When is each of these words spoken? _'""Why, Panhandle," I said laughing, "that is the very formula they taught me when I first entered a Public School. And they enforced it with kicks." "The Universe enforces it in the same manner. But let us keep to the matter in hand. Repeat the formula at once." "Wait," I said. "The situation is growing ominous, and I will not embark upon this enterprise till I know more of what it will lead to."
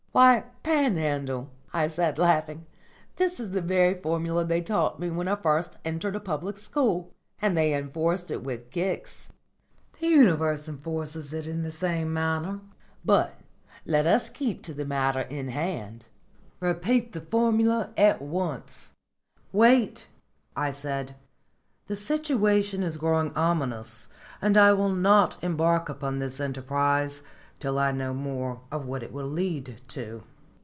_'""Why, 0.13 0.43
Panhandle," 0.61 1.49
I 1.71 1.87
said 1.87 2.17
laughing, 2.17 2.65
"that 3.15 3.39
is 3.39 3.51
the 3.51 3.61
very 3.61 3.93
formula 3.93 4.43
they 4.43 4.59
taught 4.61 4.99
me 4.99 5.09
when 5.09 5.29
I 5.29 5.37
first 5.37 5.77
entered 5.85 6.17
a 6.17 6.19
Public 6.19 6.57
School. 6.57 7.13
And 7.41 7.55
they 7.55 7.73
enforced 7.73 8.29
it 8.29 8.43
with 8.43 8.71
kicks." 8.71 9.29
"The 10.01 10.07
Universe 10.09 10.67
enforces 10.67 11.31
it 11.31 11.47
in 11.47 11.63
the 11.63 11.71
same 11.71 12.11
manner. 12.11 12.59
But 13.05 13.35
let 13.85 14.05
us 14.05 14.27
keep 14.29 14.61
to 14.63 14.73
the 14.73 14.83
matter 14.83 15.21
in 15.21 15.47
hand. 15.47 16.07
Repeat 16.59 17.13
the 17.13 17.21
formula 17.21 17.91
at 17.95 18.21
once." 18.21 18.91
"Wait," 19.53 20.07
I 20.57 20.71
said. 20.71 21.15
"The 21.87 21.95
situation 21.95 22.83
is 22.83 22.97
growing 22.97 23.31
ominous, 23.33 24.09
and 24.41 24.57
I 24.57 24.73
will 24.73 24.89
not 24.89 25.37
embark 25.41 25.87
upon 25.87 26.19
this 26.19 26.41
enterprise 26.41 27.23
till 27.59 27.77
I 27.77 27.91
know 27.91 28.11
more 28.11 28.59
of 28.71 28.87
what 28.87 29.03
it 29.03 29.13
will 29.13 29.27
lead 29.27 29.79
to." 29.89 30.23